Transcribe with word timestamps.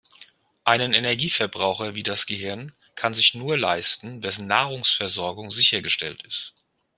Einen 0.63 0.93
Energieverbraucher 0.95 1.93
wie 1.93 2.01
das 2.01 2.25
Gehirn 2.25 2.73
kann 2.95 3.13
sich 3.13 3.35
nur 3.35 3.55
leisten, 3.55 4.23
wessen 4.23 4.47
Nahrungsversorgung 4.47 5.51
sichergestellt 5.51 6.23
ist. 6.23 6.55